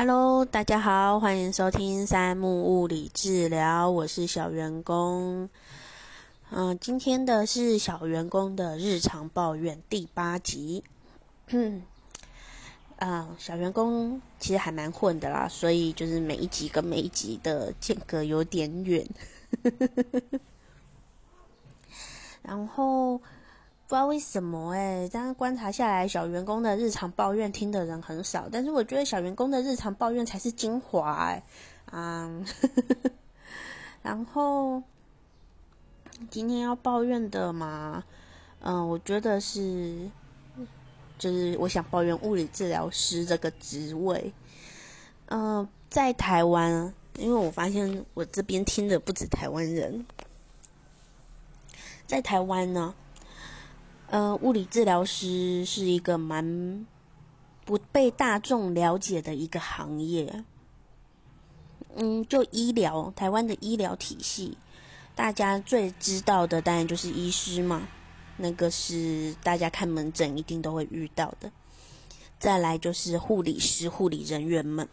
[0.00, 5.50] Hello，大家好，欢迎收听三木物理治疗，我是小员工。
[6.52, 10.84] 嗯，今天的是小员工的日常抱怨第八集。
[11.48, 11.82] 嗯，
[13.38, 19.04] 小员工其实还蛮混的啦，所以就是每一集跟每一集的间隔有点远。
[22.42, 23.20] 然后。
[23.88, 31.42] 不知道为什么哎，这样观察下来，小员工的日常抱怨听的人很少，但是我觉得小员工的日常抱怨才是精华哎，
[31.90, 32.30] 啊，
[34.04, 34.82] 然后
[36.28, 38.04] 今天要抱怨的嘛，
[38.60, 40.10] 嗯，我觉得是，
[41.18, 44.30] 就是我想抱怨物理治疗师这个职位，
[45.30, 50.04] 嗯，在台湾，因为我发现我这边听的不止台湾人，
[52.06, 52.94] 在台湾呢。
[54.10, 56.86] 呃，物理治疗师是一个蛮
[57.66, 60.44] 不被大众了解的一个行业。
[61.94, 64.56] 嗯，就医疗，台湾的医疗体系，
[65.14, 67.86] 大家最知道的当然就是医师嘛，
[68.38, 71.52] 那个是大家看门诊一定都会遇到的。
[72.38, 74.88] 再来就是护理师、护理人员们，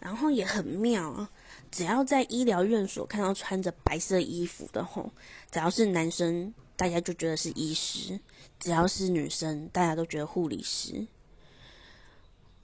[0.00, 1.30] 然后也很妙啊，
[1.70, 5.10] 只要在医疗院所看到穿着白色衣服的吼，
[5.50, 6.52] 只要是男生。
[6.78, 8.20] 大家就觉得是医师，
[8.60, 11.08] 只要是女生，大家都觉得护理师。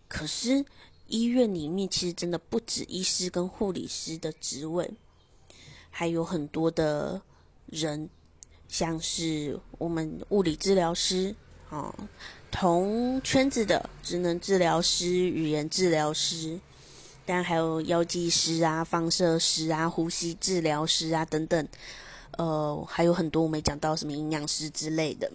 [0.07, 0.65] 可是
[1.09, 4.89] 医院里面其实真的不止医师跟护理师的职位，
[5.91, 7.21] 还有很多的
[7.67, 8.09] 人，
[8.69, 11.35] 像是我们物理治疗师
[11.69, 11.93] 啊，
[12.53, 16.61] 同圈子的职能治疗师、语言治疗师，
[17.27, 21.69] 当然还有药剂师啊、放射师啊、呼吸治疗师啊等等。
[22.39, 25.31] 呃，还有很多我没讲到，什么营养师之类的。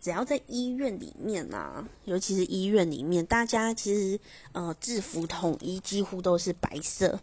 [0.00, 4.18] 只要在医院里面啊，尤其是医院里面，大家其实
[4.50, 7.20] 呃制服统一，几乎都是白色。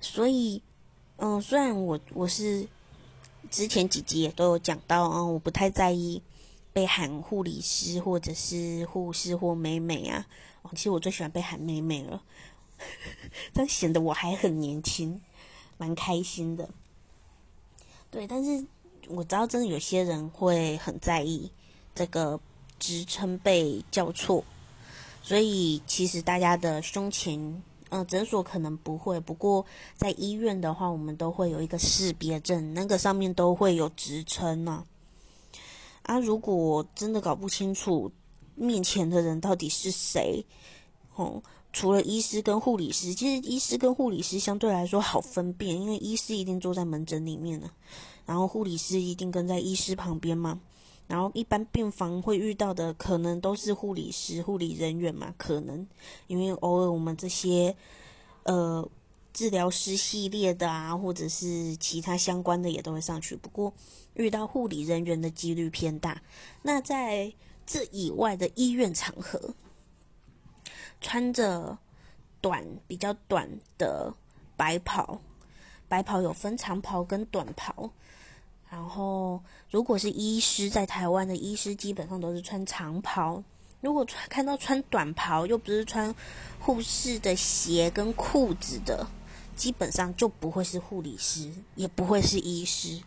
[0.00, 0.60] 所以，
[1.16, 2.68] 嗯，虽然我我是
[3.50, 6.20] 之前几集也都有讲到啊，我不太在意
[6.74, 10.26] 被喊护理师或者是护士或美美啊。
[10.60, 12.22] 哦，其实我最喜欢被喊美美了，
[13.54, 15.18] 这样显得我还很年轻。
[15.78, 16.68] 蛮开心的，
[18.10, 18.64] 对，但是
[19.08, 21.50] 我知道，真的有些人会很在意
[21.94, 22.38] 这个
[22.78, 24.44] 职称被叫错，
[25.22, 29.66] 所以其实大家的胸前，嗯，诊所可能不会，不过
[29.96, 34.84] 在医院的话，我们都会有一个识别证，那个上面都会有职称呢。
[36.02, 38.10] 啊，如果真的搞不清楚
[38.54, 40.44] 面前的人到底是谁，
[41.16, 41.42] 哦。
[41.72, 47.70] 除了医师跟护理师，其实医师跟护理师相对来说好分辨，因为医师一定坐在门诊里面呢，
[48.26, 50.60] 然后护理师一定跟在医师旁边嘛，
[51.06, 55.86] 然后一般病房会遇到的可能都是护理师、护理人员嘛，可能
[56.26, 57.74] 因为偶尔我们这些
[58.42, 58.86] 呃
[59.32, 63.72] 治疗师系列的啊，或者是其他相关的也都会上去，不过
[64.14, 66.20] 遇到护理人员的几率偏大。
[66.60, 67.32] 那在
[67.64, 69.54] 这以外的医院场合。
[71.02, 71.76] 穿着
[72.40, 73.46] 短比较短
[73.76, 74.14] 的
[74.56, 75.20] 白袍，
[75.88, 77.90] 白袍有分长袍跟短袍。
[78.70, 83.42] 然后，如果是医师，在台湾的医师基本上都是穿长袍。
[83.82, 86.14] 如果穿看到穿短袍又不是穿
[86.60, 89.06] 护士的鞋跟裤子的，
[89.56, 92.98] 基本上就不会是护理师，也不会是医师。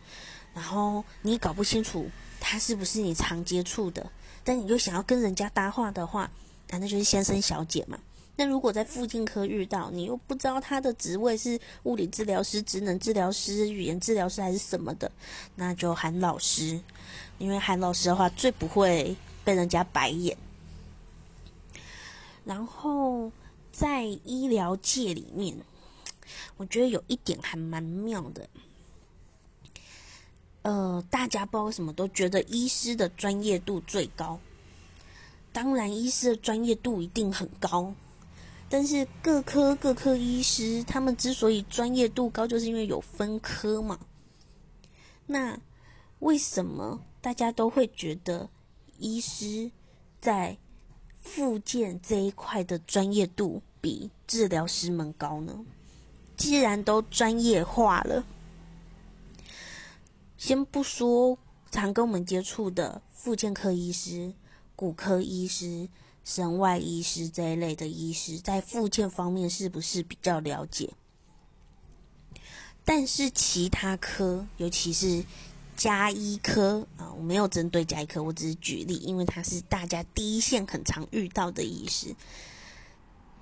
[0.53, 4.11] 然后你搞不清楚他是不是你常接触的，
[4.43, 6.29] 但你又想要跟人家搭话的话。
[6.69, 7.97] 那就是先生小姐嘛。
[8.37, 15.09] 那如果在附近科遇到，你又不知道他的职位是物理治疗师、职能治疗师、语言治疗师还是什么的，
[15.55, 16.79] 那就喊老师。
[17.37, 20.37] 因为喊老师的话，最不会被人家白眼。
[22.43, 23.31] 然后
[23.71, 25.55] 在医疗界里面，
[26.57, 28.47] 我觉得有一点还蛮妙的。
[30.63, 34.39] 呃，大家不知道为什么都觉得医师的专业度最高。
[35.55, 37.95] 当然，医师的专业度一定很高，
[38.67, 43.97] 但是各科各科医师他们之所以专业度高，就是因为有分科嘛。
[45.27, 45.57] 那
[46.19, 48.49] 为什么大家都会觉得
[48.97, 49.71] 医师
[50.19, 50.57] 在
[51.21, 55.65] 复健这一块的专业度比治疗师们高呢？
[56.35, 58.25] 既然都专业化了，
[60.37, 61.37] 先不说
[61.71, 64.33] 常跟我们接触的复健科医师。
[64.75, 65.87] 骨科医师、
[66.23, 70.89] 神外医师这一类的医师，在复健方面是不是比较了解？
[72.83, 75.23] 但是其他科，尤其是
[75.75, 82.15] 加医科啊，我没有针对加医科，我只是举例，因为他是大家第一线很常遇到的医师，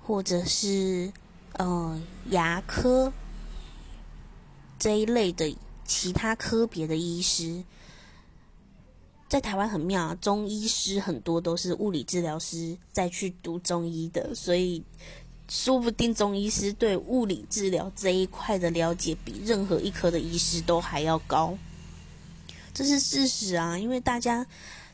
[0.02, 1.12] 或者是
[1.52, 2.00] 呃
[2.30, 3.12] 牙科
[4.78, 7.64] 这一类的其他科别的医师，
[9.34, 14.80] 在台湾很妙啊，中医师很多都是物理治疗师再去读中医的，所以
[15.48, 21.58] 说不定中医师对物理治疗这一块的了解比任何一科的医师都还要高。
[22.72, 24.46] 这是事实啊，因为大家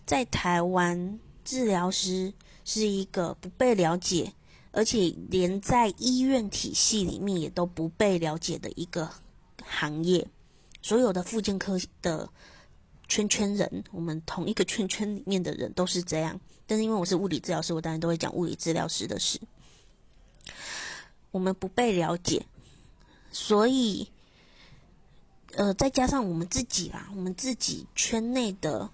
[0.07, 2.33] 在台湾，治疗师
[2.65, 4.33] 是一个不被了解，
[4.73, 9.11] 而且连在医院体系里面也都不被了解的一个
[9.63, 10.27] 行业。
[10.81, 12.27] 所有的附件科的
[13.11, 16.41] 圈圈人，我们同一个圈圈里面的人都是这样。
[16.67, 19.39] 但是因为我是物理治疗师，我当然都会讲物理治疗师的事。
[21.31, 22.47] 我们不被了解，
[23.31, 24.09] 所以。
[25.57, 28.89] 呃，再加上我们自己啦，我们自己圈内的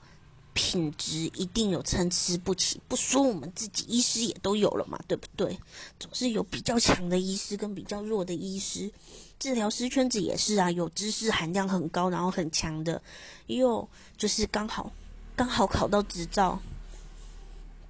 [0.56, 2.80] 品质一定有参差不齐。
[2.88, 5.56] 不说我们自己，医师也都有了嘛，对不对？
[6.00, 8.90] 总是有比较强的医师跟比较弱的医师，
[9.38, 13.00] 治疗师圈子也是啊，有知识含量很高然后很强的，
[13.46, 13.86] 也有
[14.16, 14.90] 就是刚好
[15.36, 16.58] 刚好考到执照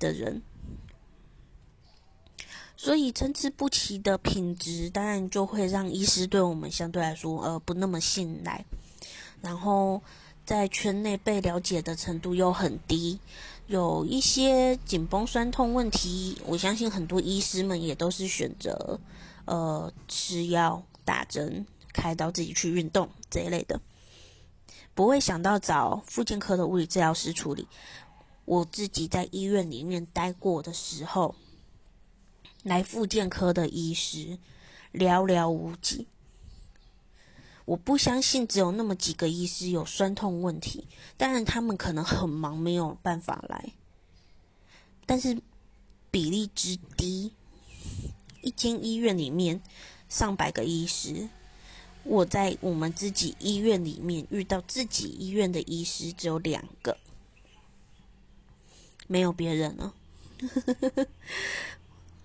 [0.00, 0.42] 的人。
[2.76, 8.64] 所以参差不齐的品质，当然就会让医师对我们相对来说，呃，不那么信赖。
[9.40, 10.02] 然后
[10.46, 13.18] 在圈内被了解的程度又很低，
[13.66, 19.00] 有一些紧绷酸痛问题，我相信很多医师们也都是选择，
[19.44, 23.80] 呃，吃药、打针、开刀、自己去运动这一类的，
[24.94, 27.66] 不会想到找复健科的物理治疗师处理。
[28.44, 31.34] 我自己在医院里面待过的时候。
[32.62, 34.38] 来复健科的医师
[34.92, 36.08] 寥寥无几，
[37.66, 40.86] 我不相信只有那么几个医师有酸痛问题。
[41.18, 43.72] 当然，他们可能很忙，没有办法来，
[45.04, 45.38] 但是
[46.10, 47.32] 比例之低。
[48.40, 49.60] 一间医院里面
[50.08, 51.28] 上百个医师，
[52.04, 56.96] 我在我们自己医院里面遇到自己医院的医师只有两个，
[59.08, 59.92] 没有别人了。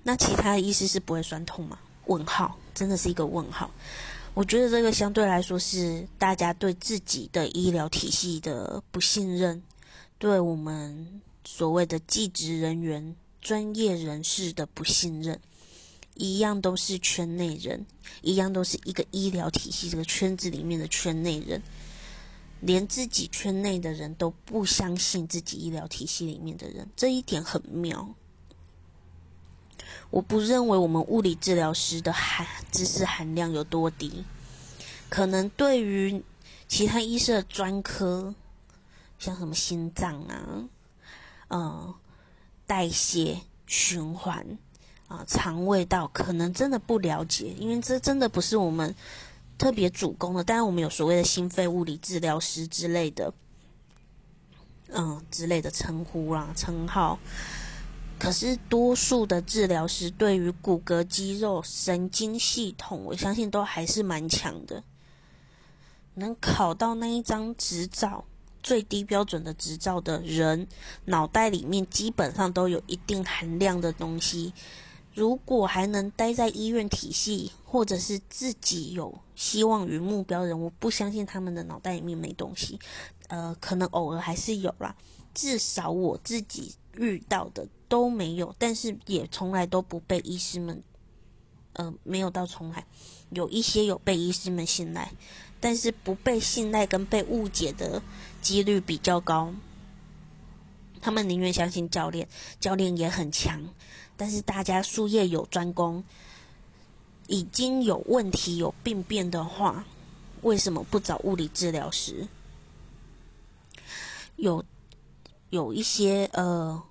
[0.03, 1.79] 那其他的医师是不会酸痛吗？
[2.05, 3.71] 问号，真的是一个问号。
[4.33, 9.61] 我觉得这个相对来说是大家对自己的医疗体系的不信任，
[10.17, 15.39] 对我们所谓的技职人员、专业人士的不信任。
[16.15, 17.85] 一样都是圈内人，
[18.21, 21.61] 一样都是一个医疗体系这个圈子里面的圈内人，
[22.59, 28.13] 连自己圈内的人都不相信自己医疗体系里面的人，这一点很妙。
[30.09, 34.23] 我不认为我们物理治疗师的含知识含量有多低，
[35.09, 36.21] 可能对于
[36.67, 38.33] 其他医生的专科，
[39.19, 40.67] 像什么心脏啊、
[41.49, 41.93] 嗯、
[42.65, 44.45] 代谢、循环
[45.07, 48.93] 啊、肠胃道，可能真的不了解，因为这真的不是我们
[49.57, 50.43] 特别主攻的。
[50.43, 53.33] 当然，我们有所谓的心肺物理治疗师之类的，
[54.89, 57.19] 嗯之类的称呼啦、称号。
[58.21, 64.83] 可是，多数的治疗师对于骨骼、肌肉、神经系统，我相信都还是蛮强的。
[66.13, 68.23] 能考到那一张执照，
[68.61, 70.67] 最低标准的执照的人，
[71.05, 74.53] 脑袋里面基本上都有一定含量的东西。
[75.15, 82.79] 如果还能待在医院体系，或者是自己有希望与目标人，我不相信他们的脑袋里面没东西。
[83.29, 84.95] 呃，可能偶尔还是有啦，
[85.33, 87.67] 至少我自己遇到的。
[87.91, 90.81] 都没有，但是也从来都不被医师们，
[91.73, 92.85] 呃，没有到从来，
[93.31, 95.11] 有一些有被医师们信赖，
[95.59, 98.01] 但是不被信赖跟被误解的
[98.41, 99.53] 几率比较高。
[101.01, 102.29] 他们宁愿相信教练，
[102.61, 103.61] 教练也很强，
[104.15, 106.01] 但是大家术业有专攻，
[107.27, 109.83] 已经有问题有病变的话，
[110.43, 112.25] 为什么不找物理治疗师？
[114.37, 114.63] 有
[115.51, 116.81] 有一些呃。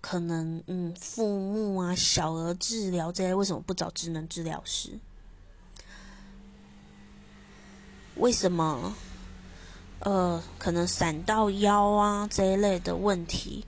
[0.00, 4.96] 可能嗯，父母啊，小儿治疗这些，为什么不找智能治疗师？
[8.14, 8.94] 为什么？
[9.98, 13.66] 呃，可能闪到腰啊这一类的问题，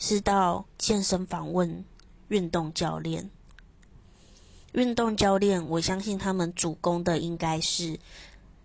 [0.00, 1.84] 是到健身房问
[2.26, 3.30] 运动教练。
[4.72, 7.98] 运动教练，我相信他们主攻的应该是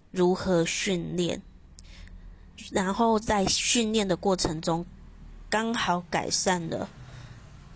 [0.10, 1.44] 如何训练，
[2.72, 4.84] 然后在训练的过程中，
[5.50, 6.89] 刚好改善了。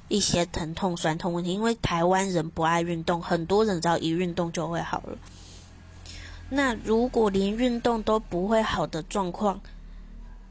[0.08, 5.18] 一些疼痛、酸痛问题，因为台湾人不爱运动，很多人只要一运动就会好了。
[6.50, 9.62] 那如果连运动都不会好的状况，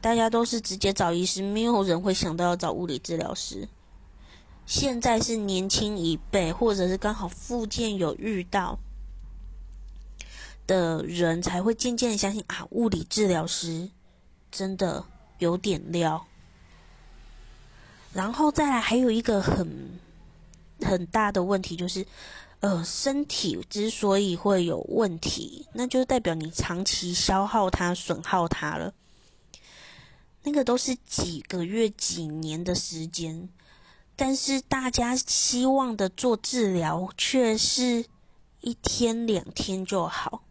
[0.01, 3.69] 大家都是直接找医师，没有人会想到要找物理治疗师。
[4.65, 8.79] 现在是年轻一辈，或者是刚好附件有遇到
[10.65, 13.87] 的人，才会渐渐相信啊，物理治疗师
[14.49, 15.05] 真的
[15.37, 16.25] 有点料。
[18.13, 19.67] 然后再来，还有一个很
[20.81, 22.05] 很大的问题就是，
[22.59, 28.93] 呃，身体之所以会有问题，那就代表你长期消耗它、损耗它了。
[30.43, 33.47] 那个都是几个月、几年的时间，
[34.15, 38.03] 但是大家希望的做治疗，却是
[38.59, 40.43] 一天两天就好。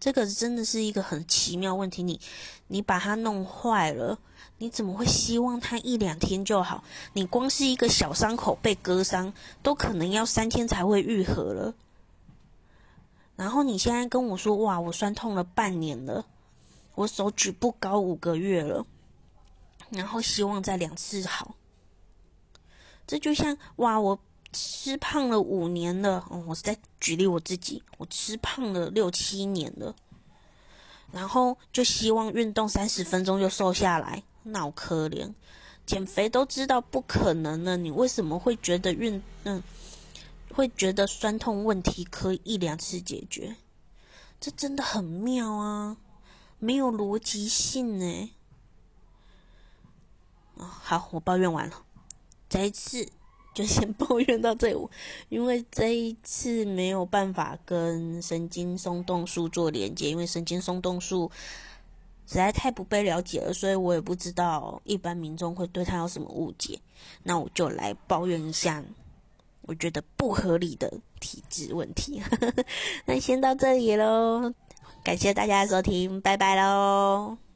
[0.00, 2.02] 这个真的是一个很奇妙问题。
[2.02, 2.20] 你，
[2.68, 4.18] 你把它弄坏了，
[4.58, 6.84] 你怎么会希望它一两天就好？
[7.14, 11.74] 你光是一个小伤口被割伤，都可能要三天才会愈合了。
[13.36, 16.24] 然后你现在跟我说，哇，我酸痛了半年了，
[16.94, 18.84] 我手举不高五个月了。
[19.90, 21.54] 然后希望再两次好，
[23.06, 24.18] 这就像哇，我
[24.60, 29.94] 吃胖了五年了，哦，我是在举例我自己，我吃胖了六七年了，
[31.12, 35.32] 然后就希望运动三十分钟就瘦下来，那可怜，
[35.86, 39.62] 减肥都知道不可能了，你为什么会觉得运嗯，
[40.52, 43.54] 会觉得酸痛问题可以一两次解决？
[44.40, 45.96] 这真的很妙啊，
[46.58, 48.32] 没有逻辑性呢。
[50.56, 51.84] 好，我抱怨完了，
[52.48, 53.08] 这一次
[53.58, 54.68] 就先 抱怨到这，
[55.30, 61.28] 因为这一次没有办法跟神经松动术做连接，因为神经松动术
[62.28, 66.78] 实在太不被了解了，所以我也不知道一般民众会对他有什么误解。
[67.24, 68.84] 那我就来抱怨一下，
[69.62, 70.88] 我觉得不合理的
[71.18, 72.22] 体质问题。
[73.06, 74.54] 那先到这里喽，
[75.02, 77.47] 感谢大家的收听，拜拜喽。